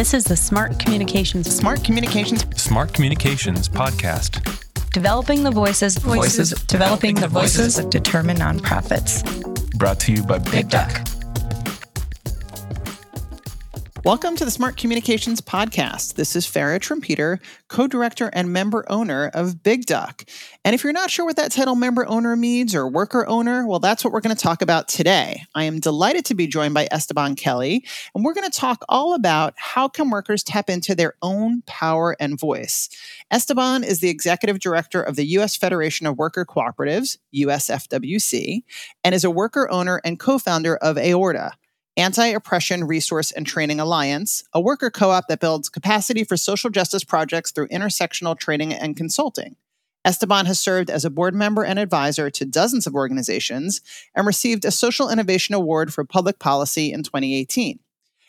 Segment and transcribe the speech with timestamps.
[0.00, 4.40] This is the Smart Communications Smart Communications Smart Communications Podcast.
[4.94, 6.52] Developing the voices, Voices.
[6.64, 7.84] developing the voices Voices.
[7.90, 9.22] determined nonprofits.
[9.76, 11.06] Brought to you by Big, Duck.
[14.02, 16.14] Welcome to the Smart Communications Podcast.
[16.14, 17.38] This is Farra Trompeter,
[17.68, 20.24] co director and member owner of Big Duck.
[20.64, 23.78] And if you're not sure what that title member owner means or worker owner, well,
[23.78, 25.42] that's what we're going to talk about today.
[25.54, 27.84] I am delighted to be joined by Esteban Kelly,
[28.14, 32.16] and we're going to talk all about how can workers tap into their own power
[32.18, 32.88] and voice.
[33.30, 35.56] Esteban is the executive director of the U.S.
[35.56, 38.62] Federation of Worker Cooperatives, USFWC,
[39.04, 41.52] and is a worker owner and co founder of Aorta.
[41.96, 46.70] Anti Oppression Resource and Training Alliance, a worker co op that builds capacity for social
[46.70, 49.56] justice projects through intersectional training and consulting.
[50.04, 53.80] Esteban has served as a board member and advisor to dozens of organizations
[54.14, 57.78] and received a Social Innovation Award for Public Policy in 2018.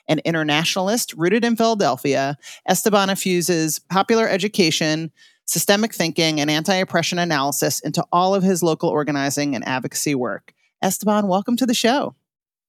[0.08, 5.12] An internationalist rooted in Philadelphia, Esteban infuses popular education,
[5.46, 10.54] systemic thinking, and anti oppression analysis into all of his local organizing and advocacy work.
[10.82, 12.16] Esteban, welcome to the show.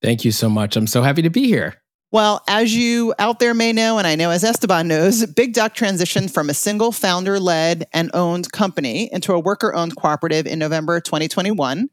[0.03, 0.75] Thank you so much.
[0.75, 1.82] I'm so happy to be here.
[2.13, 5.73] Well, as you out there may know, and I know as Esteban knows, Big Duck
[5.73, 10.59] transitioned from a single founder led and owned company into a worker owned cooperative in
[10.59, 11.89] November 2021.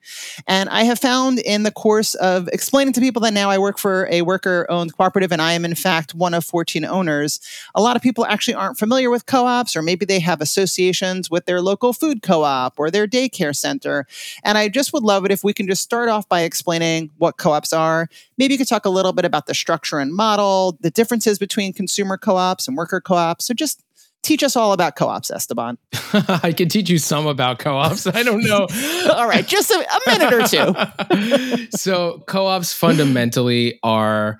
[0.46, 3.78] And I have found in the course of explaining to people that now I work
[3.78, 7.40] for a worker owned cooperative and I am, in fact, one of 14 owners,
[7.74, 11.30] a lot of people actually aren't familiar with co ops, or maybe they have associations
[11.30, 14.06] with their local food co op or their daycare center.
[14.44, 17.38] And I just would love it if we can just start off by explaining what
[17.38, 18.10] co ops are.
[18.36, 21.72] Maybe you could talk a little bit about the structure and model, the differences between
[21.72, 23.46] consumer co ops and worker co ops.
[23.46, 23.82] So just
[24.22, 25.78] teach us all about co ops, Esteban.
[26.12, 28.06] I can teach you some about co ops.
[28.06, 28.66] I don't know.
[29.12, 31.66] all right, just a, a minute or two.
[31.76, 34.38] so, co ops fundamentally are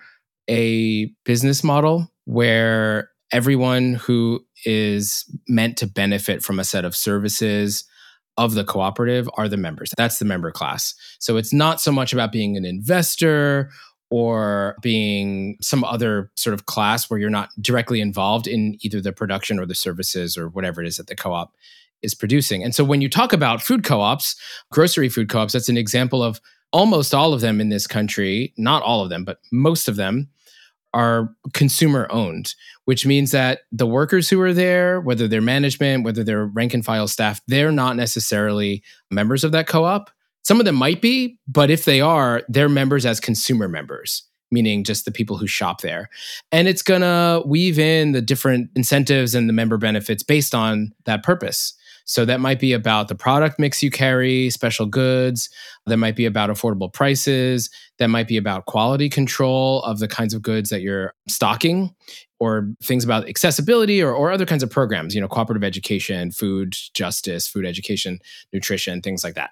[0.48, 7.84] a business model where everyone who is meant to benefit from a set of services
[8.36, 9.92] of the cooperative are the members.
[9.96, 10.94] That's the member class.
[11.18, 13.70] So, it's not so much about being an investor
[14.10, 19.12] or being some other sort of class where you're not directly involved in either the
[19.12, 21.54] production or the services or whatever it is that the co op
[22.02, 22.62] is producing.
[22.62, 24.36] And so when you talk about food co ops,
[24.70, 26.40] grocery food co ops, that's an example of
[26.72, 30.28] almost all of them in this country, not all of them, but most of them
[30.92, 32.54] are consumer owned,
[32.84, 36.84] which means that the workers who are there, whether they're management, whether they're rank and
[36.84, 40.10] file staff, they're not necessarily members of that co op
[40.42, 44.84] some of them might be, but if they are, they're members as consumer members, meaning
[44.84, 46.08] just the people who shop there.
[46.50, 50.92] And it's going to weave in the different incentives and the member benefits based on
[51.04, 51.74] that purpose.
[52.06, 55.48] So that might be about the product mix you carry, special goods.
[55.86, 57.70] That might be about affordable prices.
[57.98, 61.94] That might be about quality control of the kinds of goods that you're stocking,
[62.40, 66.74] or things about accessibility or, or other kinds of programs, you know, cooperative education, food
[66.94, 68.18] justice, food education,
[68.52, 69.50] nutrition, things like that.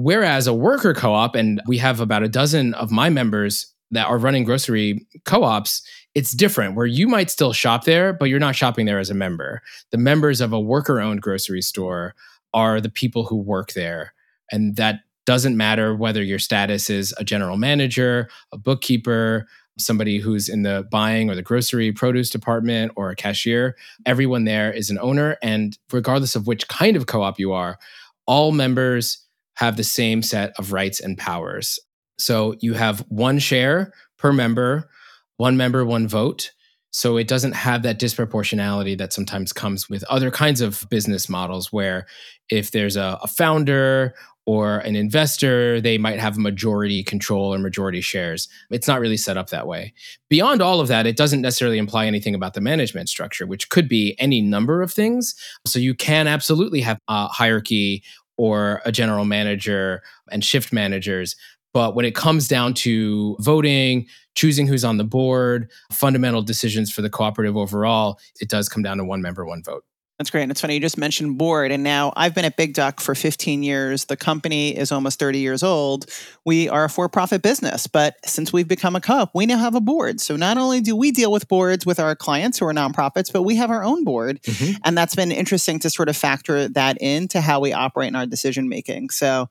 [0.00, 4.06] Whereas a worker co op, and we have about a dozen of my members that
[4.06, 5.82] are running grocery co ops,
[6.14, 9.14] it's different where you might still shop there, but you're not shopping there as a
[9.14, 9.60] member.
[9.90, 12.14] The members of a worker owned grocery store
[12.54, 14.14] are the people who work there.
[14.52, 19.48] And that doesn't matter whether your status is a general manager, a bookkeeper,
[19.78, 23.76] somebody who's in the buying or the grocery produce department or a cashier.
[24.06, 25.36] Everyone there is an owner.
[25.42, 27.80] And regardless of which kind of co op you are,
[28.26, 29.24] all members
[29.58, 31.80] have the same set of rights and powers.
[32.16, 34.88] So you have one share per member,
[35.36, 36.52] one member, one vote.
[36.90, 41.72] So it doesn't have that disproportionality that sometimes comes with other kinds of business models
[41.72, 42.06] where
[42.48, 44.14] if there's a, a founder
[44.46, 48.48] or an investor, they might have majority control or majority shares.
[48.70, 49.92] It's not really set up that way.
[50.30, 53.88] Beyond all of that, it doesn't necessarily imply anything about the management structure, which could
[53.88, 55.34] be any number of things.
[55.66, 58.02] So you can absolutely have a hierarchy
[58.38, 61.36] or a general manager and shift managers.
[61.74, 67.02] But when it comes down to voting, choosing who's on the board, fundamental decisions for
[67.02, 69.84] the cooperative overall, it does come down to one member, one vote.
[70.18, 70.42] That's great.
[70.42, 71.70] And it's funny, you just mentioned board.
[71.70, 74.06] And now I've been at Big Duck for 15 years.
[74.06, 76.06] The company is almost 30 years old.
[76.44, 79.76] We are a for profit business, but since we've become a co we now have
[79.76, 80.20] a board.
[80.20, 83.42] So not only do we deal with boards with our clients who are nonprofits, but
[83.42, 84.42] we have our own board.
[84.42, 84.78] Mm-hmm.
[84.84, 88.26] And that's been interesting to sort of factor that into how we operate in our
[88.26, 89.10] decision making.
[89.10, 89.48] So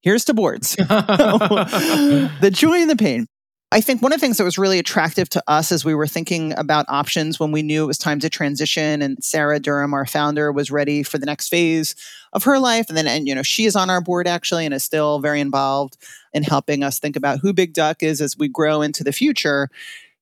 [0.00, 3.26] here's to boards the joy and the pain.
[3.70, 6.06] I think one of the things that was really attractive to us as we were
[6.06, 10.06] thinking about options when we knew it was time to transition and Sarah Durham, our
[10.06, 11.94] founder, was ready for the next phase
[12.32, 12.88] of her life.
[12.88, 15.38] And then, and you know, she is on our board actually and is still very
[15.38, 15.98] involved
[16.32, 19.68] in helping us think about who Big Duck is as we grow into the future.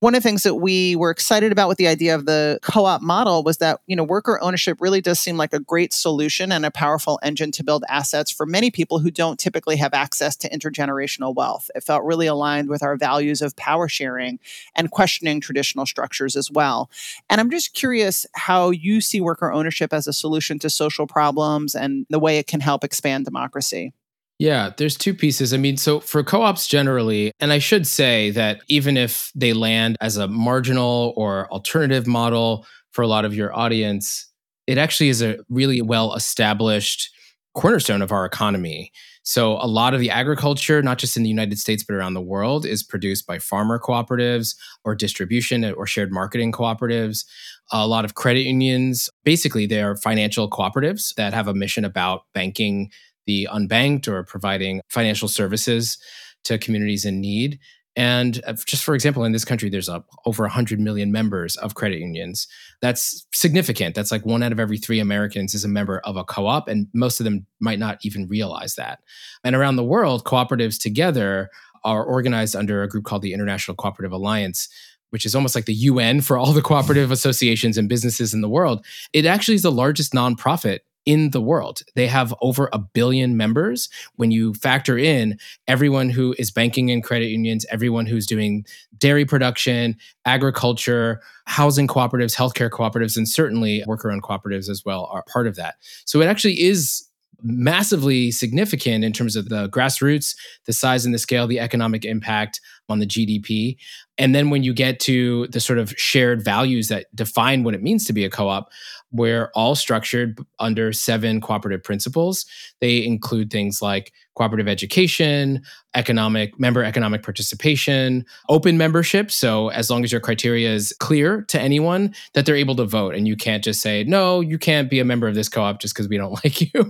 [0.00, 3.00] One of the things that we were excited about with the idea of the co-op
[3.00, 6.66] model was that you know worker ownership really does seem like a great solution and
[6.66, 10.50] a powerful engine to build assets for many people who don't typically have access to
[10.50, 11.70] intergenerational wealth.
[11.74, 14.38] It felt really aligned with our values of power sharing
[14.74, 16.90] and questioning traditional structures as well.
[17.30, 21.74] And i'm just curious how you see worker ownership as a solution to social problems
[21.74, 23.92] and the way it can help expand democracy
[24.38, 25.54] yeah, there's two pieces.
[25.54, 29.52] I mean, so for co ops generally, and I should say that even if they
[29.54, 34.30] land as a marginal or alternative model for a lot of your audience,
[34.66, 37.10] it actually is a really well established
[37.54, 38.92] cornerstone of our economy.
[39.22, 42.20] So, a lot of the agriculture, not just in the United States, but around the
[42.20, 44.54] world, is produced by farmer cooperatives
[44.84, 47.24] or distribution or shared marketing cooperatives.
[47.72, 52.90] A lot of credit unions, basically, they're financial cooperatives that have a mission about banking
[53.26, 55.98] the unbanked or providing financial services
[56.44, 57.58] to communities in need.
[57.96, 61.74] And uh, just for example, in this country, there's a, over 100 million members of
[61.74, 62.46] credit unions.
[62.82, 63.94] That's significant.
[63.94, 66.68] That's like one out of every three Americans is a member of a co op,
[66.68, 69.00] and most of them might not even realize that.
[69.44, 71.48] And around the world, cooperatives together
[71.84, 74.68] are organized under a group called the International Cooperative Alliance.
[75.10, 78.48] Which is almost like the UN for all the cooperative associations and businesses in the
[78.48, 78.84] world.
[79.12, 81.82] It actually is the largest nonprofit in the world.
[81.94, 83.88] They have over a billion members.
[84.16, 88.66] When you factor in everyone who is banking in credit unions, everyone who's doing
[88.98, 95.22] dairy production, agriculture, housing cooperatives, healthcare cooperatives, and certainly worker owned cooperatives as well are
[95.32, 95.76] part of that.
[96.04, 97.08] So it actually is
[97.42, 102.60] massively significant in terms of the grassroots, the size and the scale, the economic impact
[102.88, 103.76] on the GDP.
[104.18, 107.82] And then when you get to the sort of shared values that define what it
[107.82, 108.70] means to be a co op,
[109.12, 112.46] we're all structured under seven cooperative principles.
[112.80, 115.62] They include things like cooperative education,
[115.94, 119.30] economic member economic participation, open membership.
[119.30, 123.14] So as long as your criteria is clear to anyone, that they're able to vote,
[123.14, 125.94] and you can't just say no, you can't be a member of this co-op just
[125.94, 126.88] because we don't like you.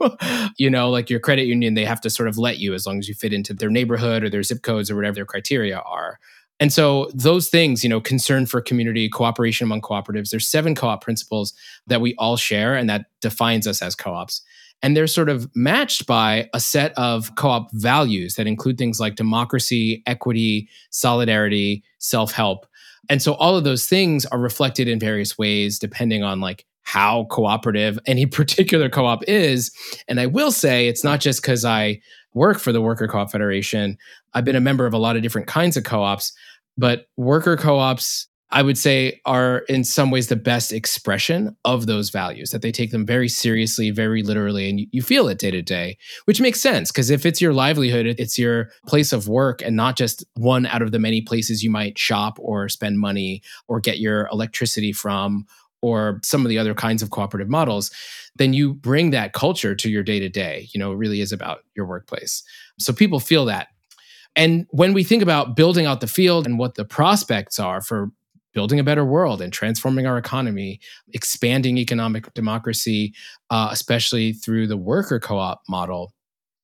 [0.59, 2.99] you know, like your credit union, they have to sort of let you as long
[2.99, 6.19] as you fit into their neighborhood or their zip codes or whatever their criteria are.
[6.59, 11.03] And so those things, you know, concern for community, cooperation among cooperatives, there's seven co-op
[11.03, 11.53] principles
[11.87, 14.43] that we all share and that defines us as co-ops.
[14.83, 19.17] And they're sort of matched by a set of co-op values that include things like
[19.17, 22.67] democracy, equity, solidarity, self-help.
[23.09, 27.25] And so all of those things are reflected in various ways depending on like how
[27.31, 29.71] cooperative any particular co-op is.
[30.09, 32.01] And I will say it's not just because I
[32.37, 33.99] work for the Worker Co-op Federation.
[34.35, 36.33] I've been a member of a lot of different kinds of co-ops,
[36.77, 42.11] but worker co-ops I would say are in some ways the best expression of those
[42.11, 45.63] values, that they take them very seriously, very literally, and you, feel it day to
[45.63, 49.75] day, which makes sense because if it's your livelihood, it's your place of work and
[49.75, 53.81] not just one out of the many places you might shop or spend money or
[53.81, 55.45] get your electricity from
[55.87, 57.93] or some of the other kinds of cooperative models,
[58.35, 60.69] then you bring that culture to your day to day.
[60.73, 62.43] You know, it really is about your workplace.
[62.81, 63.69] So people feel that.
[64.35, 68.11] And when we think about building out the field and what the prospects are for
[68.53, 70.81] building a better world and transforming our economy,
[71.13, 73.15] expanding economic democracy,
[73.51, 76.13] uh, especially through the worker co op model,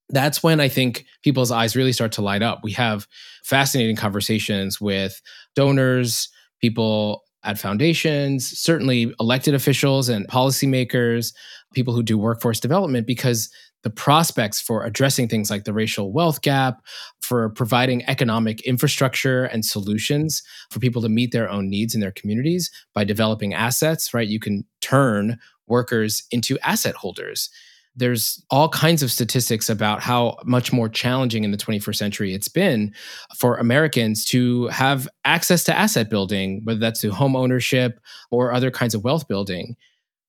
[0.08, 2.60] that's when I think people's eyes really start to light up.
[2.64, 3.06] We have
[3.44, 5.22] fascinating conversations with
[5.54, 6.28] donors,
[6.60, 11.34] people at foundations, certainly elected officials and policymakers,
[11.74, 13.50] people who do workforce development, because
[13.82, 16.82] the prospects for addressing things like the racial wealth gap,
[17.20, 22.12] for providing economic infrastructure and solutions for people to meet their own needs in their
[22.12, 24.28] communities by developing assets, right?
[24.28, 27.50] You can turn workers into asset holders
[27.94, 32.48] there's all kinds of statistics about how much more challenging in the 21st century it's
[32.48, 32.94] been
[33.36, 38.70] for Americans to have access to asset building, whether that's through home ownership or other
[38.70, 39.76] kinds of wealth building.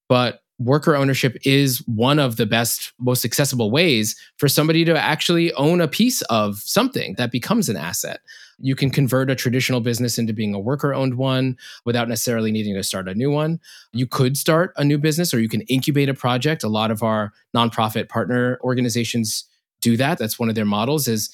[0.09, 5.53] But worker ownership is one of the best, most accessible ways for somebody to actually
[5.53, 8.19] own a piece of something that becomes an asset.
[8.63, 12.75] You can convert a traditional business into being a worker owned one without necessarily needing
[12.75, 13.59] to start a new one.
[13.91, 16.63] You could start a new business or you can incubate a project.
[16.63, 19.43] A lot of our nonprofit partner organizations
[19.81, 20.17] do that.
[20.17, 21.29] That's one of their models is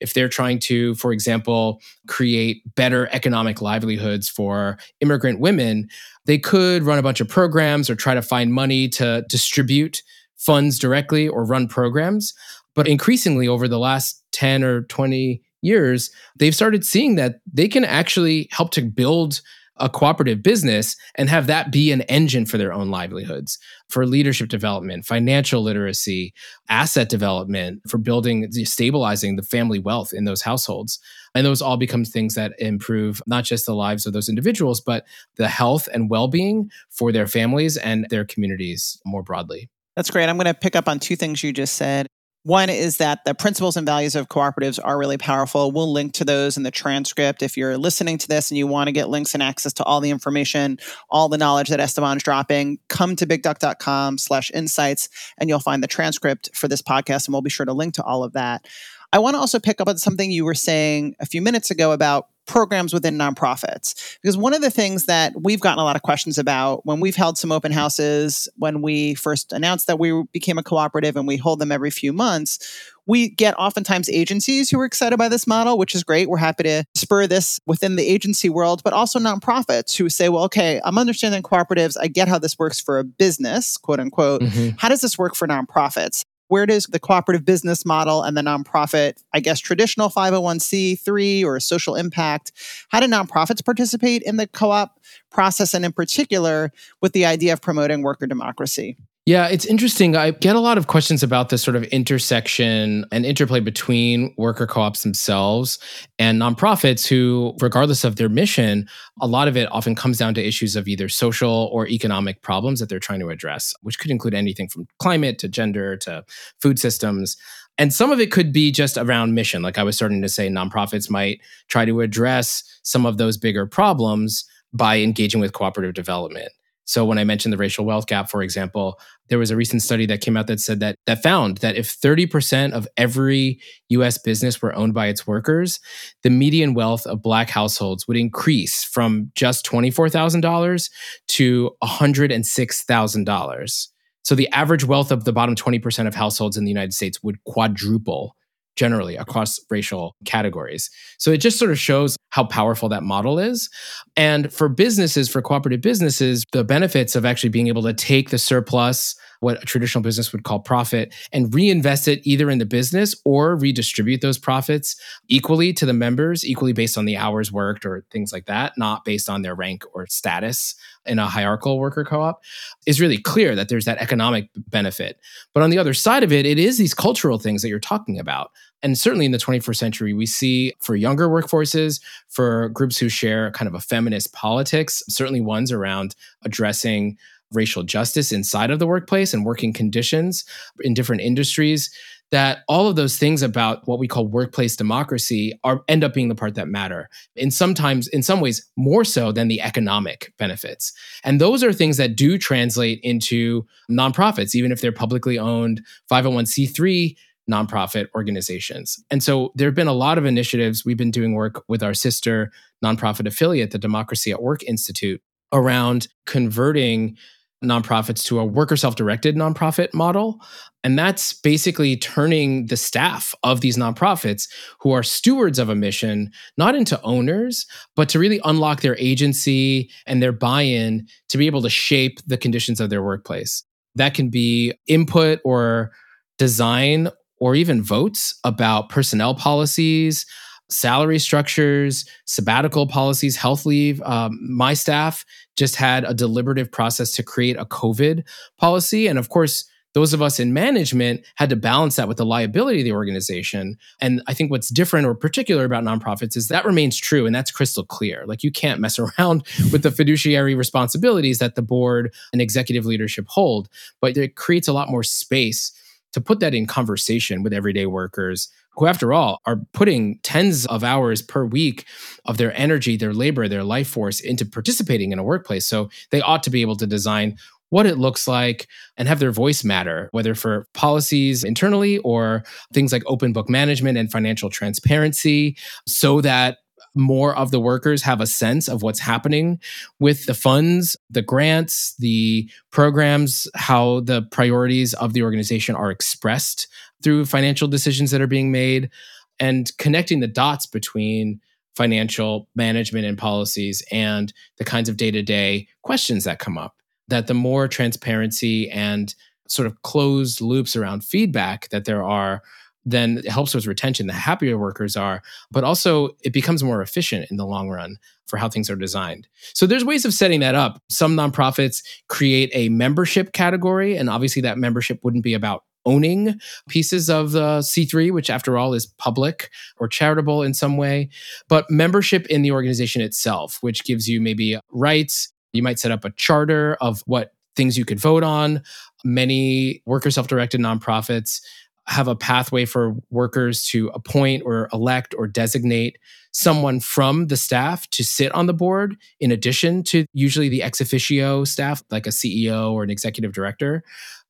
[0.00, 5.88] if they're trying to, for example, create better economic livelihoods for immigrant women,
[6.26, 10.02] they could run a bunch of programs or try to find money to distribute
[10.36, 12.34] funds directly or run programs.
[12.74, 17.84] But increasingly, over the last 10 or 20 years, they've started seeing that they can
[17.84, 19.40] actually help to build
[19.78, 24.48] a cooperative business and have that be an engine for their own livelihoods, for leadership
[24.48, 26.32] development, financial literacy,
[26.68, 31.00] asset development, for building, stabilizing the family wealth in those households.
[31.34, 35.04] And those all become things that improve not just the lives of those individuals, but
[35.36, 39.70] the health and well being for their families and their communities more broadly.
[39.96, 40.28] That's great.
[40.28, 42.06] I'm going to pick up on two things you just said.
[42.44, 45.72] One is that the principles and values of cooperatives are really powerful.
[45.72, 47.42] We'll link to those in the transcript.
[47.42, 50.02] If you're listening to this and you want to get links and access to all
[50.02, 55.08] the information, all the knowledge that Esteban's dropping, come to bigduck.com slash insights
[55.38, 58.02] and you'll find the transcript for this podcast and we'll be sure to link to
[58.02, 58.66] all of that.
[59.14, 61.92] I want to also pick up on something you were saying a few minutes ago
[61.92, 64.18] about programs within nonprofits.
[64.20, 67.14] Because one of the things that we've gotten a lot of questions about when we've
[67.14, 71.36] held some open houses, when we first announced that we became a cooperative and we
[71.36, 72.58] hold them every few months,
[73.06, 76.28] we get oftentimes agencies who are excited by this model, which is great.
[76.28, 80.42] We're happy to spur this within the agency world, but also nonprofits who say, well,
[80.44, 81.96] okay, I'm understanding cooperatives.
[82.00, 84.42] I get how this works for a business, quote unquote.
[84.42, 84.76] Mm-hmm.
[84.78, 86.24] How does this work for nonprofits?
[86.48, 91.96] Where does the cooperative business model and the nonprofit, I guess, traditional 501c3 or social
[91.96, 92.52] impact,
[92.88, 97.52] how do nonprofits participate in the co op process and in particular with the idea
[97.52, 98.96] of promoting worker democracy?
[99.26, 100.16] Yeah, it's interesting.
[100.16, 104.66] I get a lot of questions about this sort of intersection and interplay between worker
[104.66, 105.78] co ops themselves
[106.18, 108.86] and nonprofits who, regardless of their mission,
[109.22, 112.80] a lot of it often comes down to issues of either social or economic problems
[112.80, 116.22] that they're trying to address, which could include anything from climate to gender to
[116.60, 117.38] food systems.
[117.78, 119.62] And some of it could be just around mission.
[119.62, 123.64] Like I was starting to say, nonprofits might try to address some of those bigger
[123.64, 126.52] problems by engaging with cooperative development.
[126.84, 130.06] So when I mentioned the racial wealth gap, for example, there was a recent study
[130.06, 134.60] that came out that said that that found that if 30% of every US business
[134.60, 135.80] were owned by its workers,
[136.22, 140.90] the median wealth of black households would increase from just $24,000
[141.28, 143.88] to $106,000.
[144.22, 147.42] So the average wealth of the bottom 20% of households in the United States would
[147.44, 148.36] quadruple
[148.76, 150.90] generally across racial categories.
[151.18, 153.70] So it just sort of shows how powerful that model is.
[154.16, 158.38] And for businesses, for cooperative businesses, the benefits of actually being able to take the
[158.38, 163.14] surplus what a traditional business would call profit and reinvest it either in the business
[163.24, 164.96] or redistribute those profits
[165.28, 169.04] equally to the members, equally based on the hours worked or things like that, not
[169.04, 170.74] based on their rank or status
[171.06, 172.42] in a hierarchical worker co-op
[172.86, 175.18] is really clear that there's that economic benefit.
[175.52, 178.18] But on the other side of it, it is these cultural things that you're talking
[178.18, 178.50] about.
[178.82, 183.50] And certainly in the 21st century, we see for younger workforces, for groups who share
[183.52, 187.16] kind of a feminist politics, certainly ones around addressing
[187.52, 190.44] racial justice inside of the workplace and working conditions
[190.80, 191.90] in different industries
[192.34, 196.28] that all of those things about what we call workplace democracy are end up being
[196.28, 200.92] the part that matter in sometimes in some ways more so than the economic benefits
[201.22, 207.16] and those are things that do translate into nonprofits even if they're publicly owned 501c3
[207.50, 209.02] nonprofit organizations.
[209.10, 210.84] And so there have been a lot of initiatives.
[210.84, 212.50] We've been doing work with our sister
[212.82, 215.20] nonprofit affiliate, the Democracy at Work Institute,
[215.52, 217.16] around converting
[217.64, 220.40] nonprofits to a worker self directed nonprofit model.
[220.82, 224.48] And that's basically turning the staff of these nonprofits
[224.80, 227.66] who are stewards of a mission, not into owners,
[227.96, 232.18] but to really unlock their agency and their buy in to be able to shape
[232.26, 233.64] the conditions of their workplace.
[233.94, 235.92] That can be input or
[236.38, 240.26] design or even votes about personnel policies,
[240.68, 244.00] salary structures, sabbatical policies, health leave.
[244.02, 245.24] Um, my staff
[245.56, 248.24] just had a deliberative process to create a COVID
[248.58, 249.06] policy.
[249.06, 252.80] And of course, those of us in management had to balance that with the liability
[252.80, 253.78] of the organization.
[254.00, 257.52] And I think what's different or particular about nonprofits is that remains true and that's
[257.52, 258.24] crystal clear.
[258.26, 263.26] Like you can't mess around with the fiduciary responsibilities that the board and executive leadership
[263.28, 263.68] hold,
[264.00, 265.72] but it creates a lot more space
[266.12, 270.82] to put that in conversation with everyday workers who, after all, are putting tens of
[270.82, 271.86] hours per week
[272.24, 275.66] of their energy, their labor, their life force into participating in a workplace.
[275.66, 277.36] So they ought to be able to design
[277.70, 282.92] what it looks like and have their voice matter, whether for policies internally or things
[282.92, 286.58] like open book management and financial transparency, so that
[286.94, 289.58] more of the workers have a sense of what's happening
[289.98, 296.68] with the funds, the grants, the programs, how the priorities of the organization are expressed
[297.04, 298.90] through financial decisions that are being made,
[299.38, 301.40] and connecting the dots between
[301.76, 306.76] financial management and policies and the kinds of day to day questions that come up.
[307.08, 309.14] That the more transparency and
[309.46, 312.42] sort of closed loops around feedback that there are
[312.86, 314.06] then it helps with retention.
[314.06, 317.96] The happier workers are, but also it becomes more efficient in the long run
[318.26, 319.26] for how things are designed.
[319.54, 320.82] So there's ways of setting that up.
[320.88, 326.38] Some nonprofits create a membership category, and obviously that membership wouldn't be about owning
[326.68, 331.08] pieces of the C3, which after all is public or charitable in some way,
[331.48, 335.32] but membership in the organization itself, which gives you maybe rights.
[335.52, 338.62] You might set up a charter of what things you could vote on.
[339.04, 341.40] Many worker self directed nonprofits
[341.86, 345.98] have a pathway for workers to appoint or elect or designate
[346.32, 350.80] someone from the staff to sit on the board in addition to usually the ex
[350.80, 353.84] officio staff like a CEO or an executive director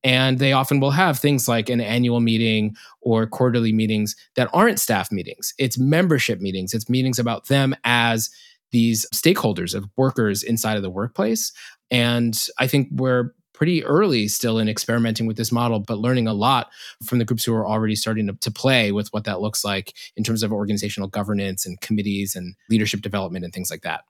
[0.05, 4.79] and they often will have things like an annual meeting or quarterly meetings that aren't
[4.79, 5.55] staff meetings.
[5.59, 6.75] It's membership meetings.
[6.75, 8.31] It's meetings about them as
[8.71, 11.53] these stakeholders of workers inside of the workplace.
[11.91, 16.35] And i think we're pretty early still in experimenting with this model, but learning a
[16.35, 16.71] lot
[17.05, 19.95] from the groups who are already starting to, to, play with what that looks like
[20.17, 24.03] in terms of organizational governance and committees and leadership development and things like that.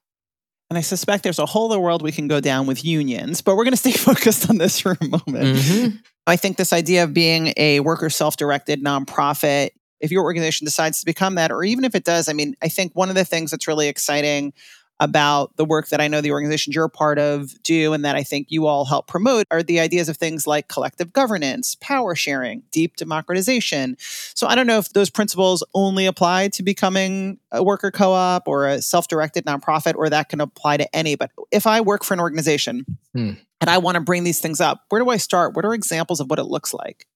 [0.71, 3.57] And I suspect there's a whole other world we can go down with unions, but
[3.57, 5.59] we're going to stay focused on this for a moment.
[5.59, 5.97] Mm-hmm.
[6.27, 11.01] I think this idea of being a worker self directed nonprofit, if your organization decides
[11.01, 13.25] to become that, or even if it does, I mean, I think one of the
[13.25, 14.53] things that's really exciting
[15.01, 18.15] about the work that I know the organizations you're a part of do and that
[18.15, 22.15] I think you all help promote are the ideas of things like collective governance, power
[22.15, 23.97] sharing, deep democratization.
[23.99, 28.47] So I don't know if those principles only apply to becoming a worker co op
[28.47, 31.17] or a self directed nonprofit or that can apply to any.
[31.17, 33.33] But if I work for an organization hmm.
[33.61, 35.55] and I want to bring these things up, where do I start?
[35.55, 37.07] What are examples of what it looks like?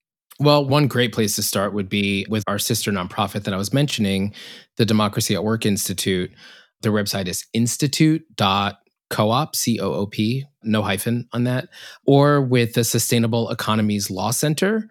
[0.40, 3.72] Well, one great place to start would be with our sister nonprofit that I was
[3.72, 4.32] mentioning,
[4.76, 6.30] the Democracy at Work Institute.
[6.82, 11.68] Their website is institute.coop, C O O P, no hyphen on that,
[12.06, 14.88] or with the Sustainable Economies Law Center.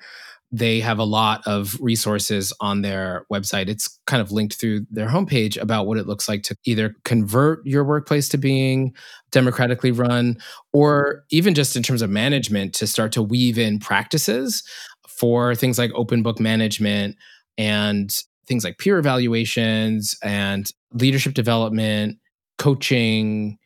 [0.50, 3.68] They have a lot of resources on their website.
[3.68, 7.66] It's kind of linked through their homepage about what it looks like to either convert
[7.66, 8.96] your workplace to being
[9.32, 10.38] democratically run,
[10.72, 14.64] or even just in terms of management, to start to weave in practices
[15.10, 17.18] for things like open book management
[17.58, 22.18] and things like peer evaluations and leadership development,
[22.58, 23.58] coaching,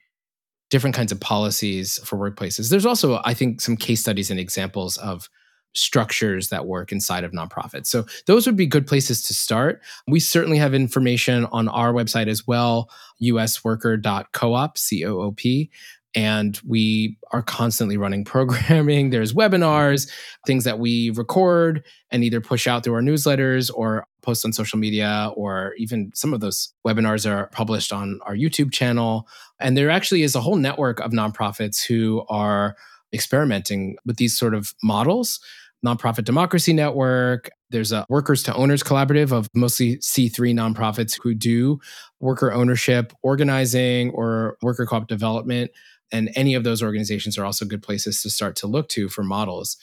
[0.69, 2.69] different kinds of policies for workplaces.
[2.69, 5.29] There's also, I think, some case studies and examples of
[5.73, 7.87] structures that work inside of nonprofits.
[7.87, 9.81] So those would be good places to start.
[10.07, 12.89] We certainly have information on our website as well,
[13.21, 15.69] usworker.coop, C O O P
[16.13, 19.09] and we are constantly running programming.
[19.09, 20.09] There's webinars,
[20.45, 24.79] things that we record and either push out through our newsletters or post on social
[24.79, 29.27] media, or even some of those webinars are published on our YouTube channel.
[29.59, 32.75] And there actually is a whole network of nonprofits who are
[33.13, 35.39] experimenting with these sort of models.
[35.85, 37.49] Nonprofit Democracy Network.
[37.71, 41.79] There's a Workers to Owners collaborative of mostly C3 nonprofits who do
[42.19, 45.71] worker ownership, organizing, or worker co op development
[46.11, 49.23] and any of those organizations are also good places to start to look to for
[49.23, 49.77] models.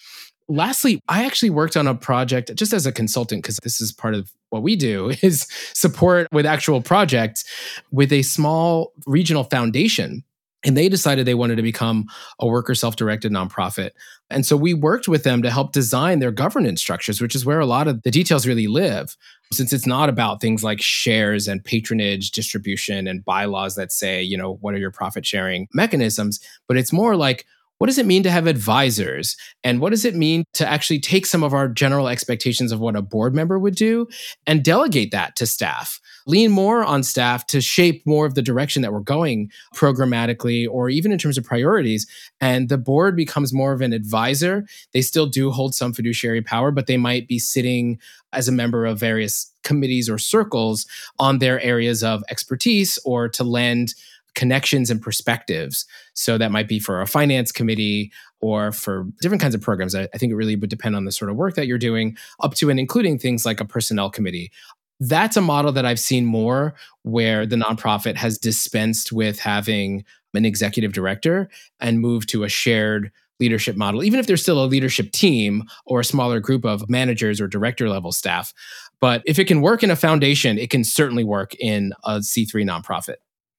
[0.49, 4.15] Lastly, I actually worked on a project just as a consultant because this is part
[4.15, 7.45] of what we do is support with actual projects
[7.91, 10.25] with a small regional foundation
[10.65, 12.07] and they decided they wanted to become
[12.41, 13.91] a worker self directed nonprofit.
[14.29, 17.61] And so we worked with them to help design their governance structures, which is where
[17.61, 19.17] a lot of the details really live.
[19.53, 24.37] Since it's not about things like shares and patronage distribution and bylaws that say, you
[24.37, 27.47] know, what are your profit sharing mechanisms, but it's more like,
[27.79, 29.37] what does it mean to have advisors?
[29.65, 32.97] And what does it mean to actually take some of our general expectations of what
[32.97, 34.09] a board member would do
[34.47, 36.01] and delegate that to staff?
[36.29, 40.91] lean more on staff to shape more of the direction that we're going programmatically or
[40.91, 42.07] even in terms of priorities.
[42.39, 44.67] And the board becomes more of an advisor.
[44.93, 47.99] They still do hold some fiduciary power, but they might be sitting
[48.35, 50.87] as a member of various committees or circles
[51.19, 53.95] on their areas of expertise or to lend
[54.35, 55.87] connections and perspectives.
[56.15, 59.95] So that might be for a finance committee or for different kinds of programs.
[59.95, 62.17] I, I, think it really would depend on the sort of work that you're doing,
[62.41, 64.53] up to and including things like a personnel committee
[65.01, 70.45] that's a model that I've seen more where the nonprofit has dispensed with having an
[70.45, 71.49] executive director
[71.81, 73.11] and moved to a shared
[73.41, 77.41] leadership model, even if there's still a leadership team or a smaller group of managers
[77.41, 78.53] or director level staff.
[79.01, 82.65] But if it can work in a foundation, it can certainly work in a C3
[82.69, 83.17] nonprofit.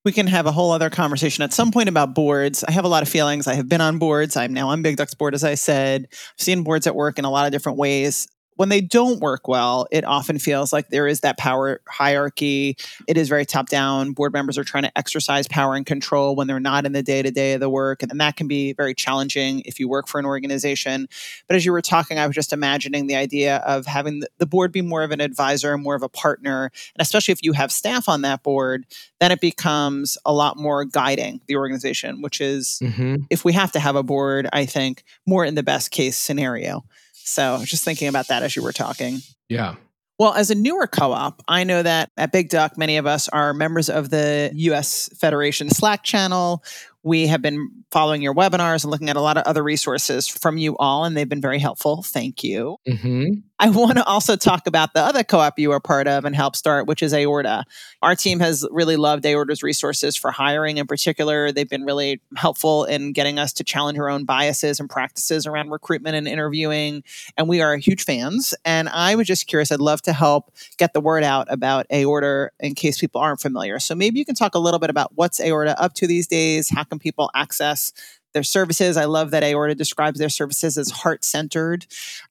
[0.10, 2.63] We can have a whole other conversation at some point about boards.
[2.63, 3.45] I have a lot of feelings.
[3.45, 4.36] I have been on boards.
[4.36, 6.08] I'm now on Big Duck's board, as I said.
[6.10, 8.28] I've seen boards at work in a lot of different ways
[8.60, 12.76] when they don't work well, it often feels like there is that power hierarchy.
[13.08, 14.12] It is very top down.
[14.12, 17.22] Board members are trying to exercise power and control when they're not in the day
[17.22, 18.04] to day of the work.
[18.04, 21.08] And that can be very challenging if you work for an organization.
[21.48, 24.74] But as you were talking, I was just imagining the idea of having the board
[24.74, 26.63] be more of an advisor, more of a partner.
[26.95, 28.86] And especially if you have staff on that board,
[29.22, 33.24] then it becomes a lot more guiding the organization, which is mm-hmm.
[33.30, 36.84] if we have to have a board, I think more in the best case scenario.
[37.30, 39.20] So just thinking about that as you were talking.
[39.48, 39.76] Yeah.
[40.18, 43.30] Well, as a newer co op, I know that at Big Duck, many of us
[43.30, 46.62] are members of the US Federation Slack channel.
[47.04, 50.58] We have been following your webinars and looking at a lot of other resources from
[50.58, 52.04] you all, and they've been very helpful.
[52.04, 52.76] Thank you.
[52.88, 53.48] Mm-hmm.
[53.62, 56.34] I want to also talk about the other co op you are part of and
[56.34, 57.65] help start, which is Aorta.
[58.02, 61.52] Our team has really loved Aorta's resources for hiring in particular.
[61.52, 65.72] They've been really helpful in getting us to challenge our own biases and practices around
[65.72, 67.04] recruitment and interviewing.
[67.38, 68.56] And we are huge fans.
[68.63, 72.52] And I was just curious, I'd love to help get the word out about Aorta
[72.62, 73.78] in case people aren't familiar.
[73.80, 76.69] So maybe you can talk a little bit about what's Aorta up to these days,
[76.69, 77.91] how can people access
[78.34, 78.98] their services.
[78.98, 81.86] I love that Aorta describes their services as heart centered.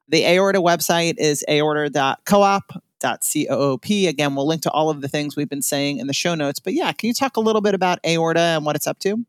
[0.09, 2.83] The Aorta website is aorta.coop.
[3.01, 3.85] .coop.
[3.85, 6.59] Again, we'll link to all of the things we've been saying in the show notes.
[6.59, 9.25] But yeah, can you talk a little bit about Aorta and what it's up to?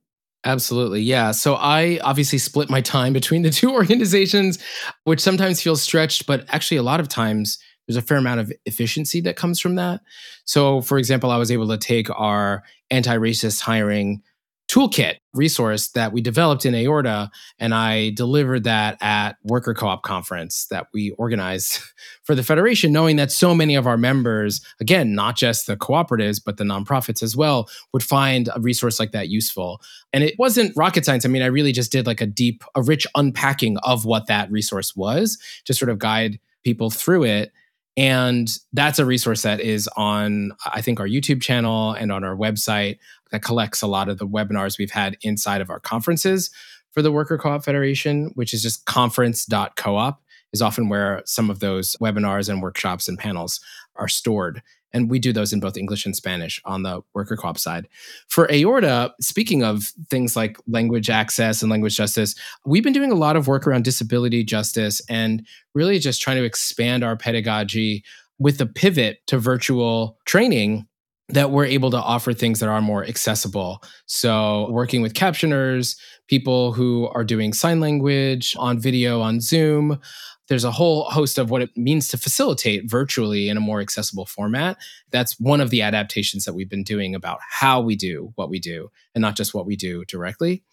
[0.46, 1.02] Absolutely.
[1.02, 1.32] Yeah.
[1.32, 4.60] So I obviously split my time between the two organizations,
[5.04, 8.54] which sometimes feels stretched, but actually, a lot of times there's a fair amount of
[8.66, 10.02] efficiency that comes from that.
[10.46, 14.22] So, for example, I was able to take our anti racist hiring
[14.70, 20.68] toolkit resource that we developed in Aorta, and I delivered that at Worker Co-op conference
[20.68, 21.82] that we organized
[22.24, 26.40] for the Federation, knowing that so many of our members, again, not just the cooperatives,
[26.44, 29.82] but the nonprofits as well, would find a resource like that useful.
[30.14, 31.26] And it wasn't rocket science.
[31.26, 34.52] I mean, I really just did like a deep, a rich unpacking of what that
[34.52, 37.52] resource was to sort of guide people through it.
[37.98, 42.36] And that's a resource that is on, I think, our YouTube channel and on our
[42.36, 42.98] website
[43.32, 46.50] that collects a lot of the webinars we've had inside of our conferences
[46.92, 50.16] for the Worker Co op Federation, which is just conference.coop,
[50.54, 53.60] is often where some of those webinars and workshops and panels
[53.96, 54.62] are stored.
[54.92, 57.88] And we do those in both English and Spanish on the worker co op side.
[58.28, 62.34] For Aorta, speaking of things like language access and language justice,
[62.66, 66.44] we've been doing a lot of work around disability justice and really just trying to
[66.44, 68.04] expand our pedagogy
[68.40, 70.88] with a pivot to virtual training
[71.30, 73.84] that we're able to offer things that are more accessible.
[74.06, 80.00] So, working with captioners, people who are doing sign language on video on Zoom,
[80.48, 84.26] there's a whole host of what it means to facilitate virtually in a more accessible
[84.26, 84.78] format.
[85.12, 88.60] That's one of the adaptations that we've been doing about how we do what we
[88.60, 90.64] do and not just what we do directly.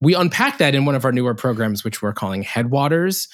[0.00, 3.28] We unpack that in one of our newer programs, which we're calling Headwaters.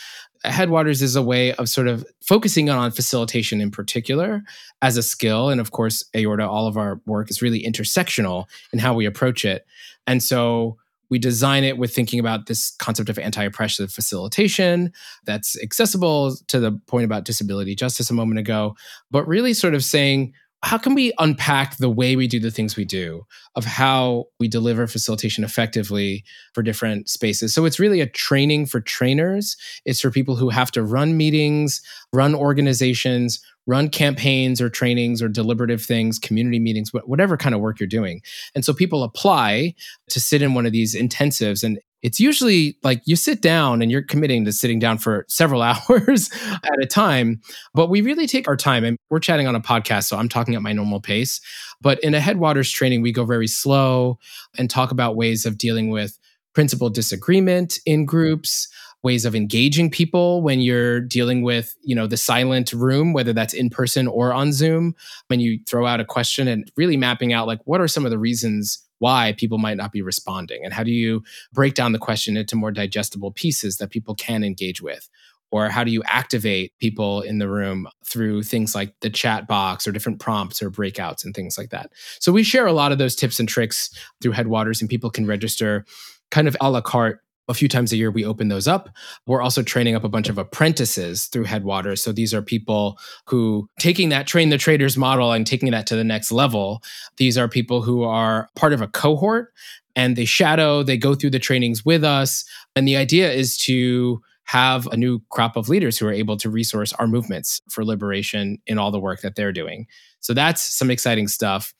[0.44, 4.42] Headwaters is a way of sort of focusing on facilitation in particular
[4.82, 5.50] as a skill.
[5.50, 9.44] And of course, Aorta, all of our work is really intersectional in how we approach
[9.44, 9.66] it.
[10.06, 10.78] And so
[11.10, 14.92] we design it with thinking about this concept of anti-oppressive facilitation
[15.24, 18.76] that's accessible to the point about disability justice a moment ago
[19.10, 20.32] but really sort of saying
[20.64, 24.48] how can we unpack the way we do the things we do of how we
[24.48, 30.10] deliver facilitation effectively for different spaces so it's really a training for trainers it's for
[30.10, 31.80] people who have to run meetings
[32.12, 37.78] run organizations run campaigns or trainings or deliberative things, community meetings, whatever kind of work
[37.78, 38.22] you're doing.
[38.54, 39.74] And so people apply
[40.08, 41.62] to sit in one of these intensives.
[41.62, 45.62] And it's usually like you sit down and you're committing to sitting down for several
[45.62, 46.30] hours
[46.64, 47.40] at a time.
[47.74, 50.04] But we really take our time and we're chatting on a podcast.
[50.04, 51.40] So I'm talking at my normal pace.
[51.80, 54.18] But in a headwaters training, we go very slow
[54.56, 56.18] and talk about ways of dealing with
[56.54, 58.68] principal disagreement in groups
[59.02, 63.54] ways of engaging people when you're dealing with you know the silent room whether that's
[63.54, 64.94] in person or on zoom
[65.28, 68.10] when you throw out a question and really mapping out like what are some of
[68.10, 71.98] the reasons why people might not be responding and how do you break down the
[71.98, 75.08] question into more digestible pieces that people can engage with?
[75.50, 79.88] Or how do you activate people in the room through things like the chat box
[79.88, 81.90] or different prompts or breakouts and things like that?
[82.20, 85.26] So we share a lot of those tips and tricks through headwaters and people can
[85.26, 85.86] register
[86.30, 88.90] kind of a la carte a few times a year we open those up.
[89.26, 92.02] We're also training up a bunch of apprentices through headwaters.
[92.02, 95.96] So these are people who taking that train the traders model and taking that to
[95.96, 96.82] the next level
[97.16, 99.52] these are people who are part of a cohort
[99.94, 102.44] and they shadow they go through the trainings with us.
[102.74, 106.48] And the idea is to have a new crop of leaders who are able to
[106.48, 109.86] resource our movements for liberation in all the work that they're doing.
[110.20, 111.74] So that's some exciting stuff.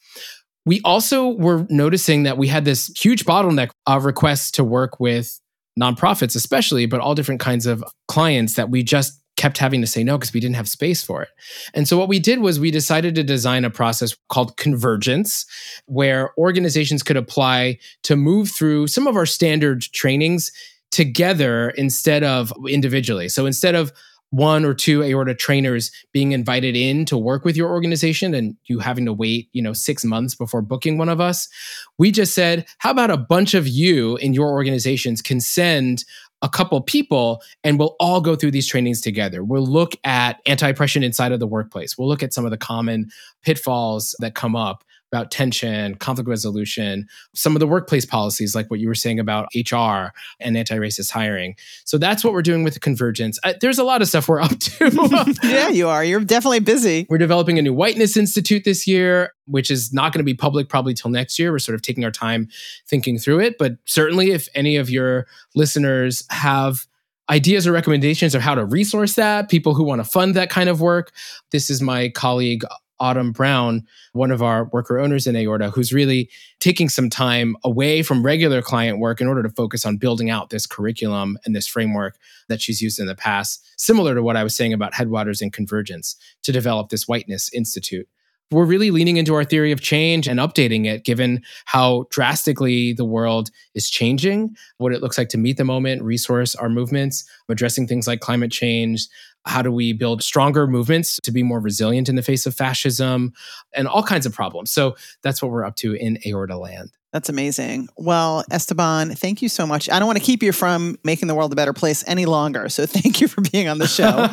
[0.67, 5.41] We also were noticing that we had this huge bottleneck of requests to work with
[5.79, 10.03] nonprofits especially but all different kinds of clients that we just kept having to say
[10.03, 11.29] no because we didn't have space for it.
[11.73, 15.47] And so what we did was we decided to design a process called convergence
[15.87, 20.51] where organizations could apply to move through some of our standard trainings
[20.91, 23.29] together instead of individually.
[23.29, 23.93] So instead of
[24.31, 28.79] one or two aorta trainers being invited in to work with your organization and you
[28.79, 31.49] having to wait, you know, 6 months before booking one of us,
[31.99, 36.05] we just said, how about a bunch of you in your organizations can send
[36.43, 39.43] a couple people and we'll all go through these trainings together.
[39.43, 41.99] We'll look at anti-oppression inside of the workplace.
[41.99, 43.11] We'll look at some of the common
[43.43, 48.81] pitfalls that come up about tension, conflict resolution, some of the workplace policies, like what
[48.81, 51.57] you were saying about HR and anti racist hiring.
[51.85, 53.39] So that's what we're doing with the convergence.
[53.43, 55.35] Uh, there's a lot of stuff we're up to.
[55.43, 56.05] yeah, you are.
[56.05, 57.07] You're definitely busy.
[57.09, 60.69] We're developing a new Whiteness Institute this year, which is not going to be public
[60.69, 61.53] probably till next year.
[61.53, 62.49] We're sort of taking our time
[62.87, 63.57] thinking through it.
[63.59, 66.87] But certainly, if any of your listeners have
[67.31, 70.69] ideas or recommendations of how to resource that, people who want to fund that kind
[70.69, 71.13] of work,
[71.51, 72.65] this is my colleague
[73.01, 76.29] Autumn Brown, one of our worker owners in Aorta, who's really
[76.61, 80.51] taking some time away from regular client work in order to focus on building out
[80.51, 84.45] this curriculum and this framework that she's used in the past, similar to what I
[84.45, 88.09] was saying about Headwaters and Convergence, to develop this Whiteness Institute.
[88.51, 93.05] We're really leaning into our theory of change and updating it given how drastically the
[93.05, 97.87] world is changing, what it looks like to meet the moment, resource our movements, addressing
[97.87, 99.07] things like climate change,
[99.45, 103.33] how do we build stronger movements to be more resilient in the face of fascism
[103.75, 104.71] and all kinds of problems?
[104.71, 106.98] So that's what we're up to in Aorta Land.
[107.11, 107.89] That's amazing.
[107.97, 109.89] Well, Esteban, thank you so much.
[109.89, 112.69] I don't want to keep you from making the world a better place any longer.
[112.69, 114.27] So thank you for being on the show.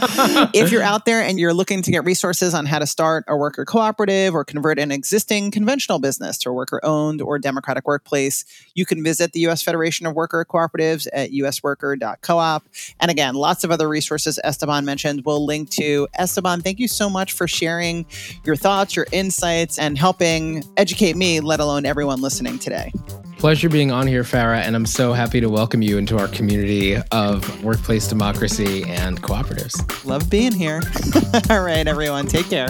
[0.53, 3.37] if you're out there and you're looking to get resources on how to start a
[3.37, 8.43] worker cooperative or convert an existing conventional business to a worker owned or democratic workplace,
[8.73, 9.61] you can visit the U.S.
[9.63, 12.63] Federation of Worker Cooperatives at usworker.coop.
[12.99, 16.09] And again, lots of other resources Esteban mentioned we'll link to.
[16.15, 18.05] Esteban, thank you so much for sharing
[18.43, 22.91] your thoughts, your insights, and helping educate me, let alone everyone listening today.
[23.37, 26.97] Pleasure being on here, Farra, and I'm so happy to welcome you into our community
[27.11, 30.03] of workplace democracy and cooperatives.
[30.03, 30.81] Love being here.
[31.49, 32.69] All right, everyone, take care.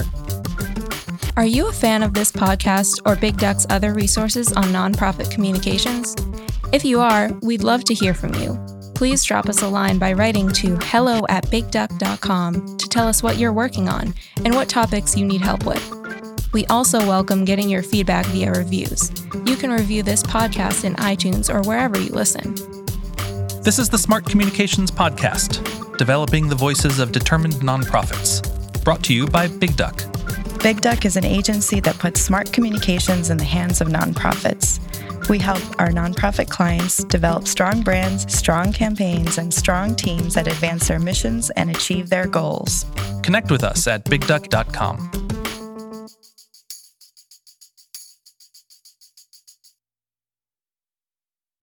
[1.36, 6.14] Are you a fan of this podcast or Big Duck's other resources on nonprofit communications?
[6.72, 8.58] If you are, we'd love to hear from you.
[8.94, 13.36] Please drop us a line by writing to hello at bigduck.com to tell us what
[13.36, 15.95] you're working on and what topics you need help with.
[16.56, 19.12] We also welcome getting your feedback via reviews.
[19.44, 22.54] You can review this podcast in iTunes or wherever you listen.
[23.62, 28.42] This is the Smart Communications Podcast, developing the voices of determined nonprofits.
[28.82, 30.02] Brought to you by Big Duck.
[30.62, 34.80] Big Duck is an agency that puts smart communications in the hands of nonprofits.
[35.28, 40.88] We help our nonprofit clients develop strong brands, strong campaigns, and strong teams that advance
[40.88, 42.86] their missions and achieve their goals.
[43.22, 45.25] Connect with us at bigduck.com.